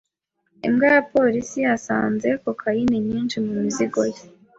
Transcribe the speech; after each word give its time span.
Imbwa 0.67 0.87
ya 0.95 1.01
polisi 1.13 1.57
yasanze 1.67 2.29
kokayine 2.43 2.97
nyinshi 3.07 3.35
mu 3.45 3.51
mizigo 3.61 4.01
ye. 4.13 4.21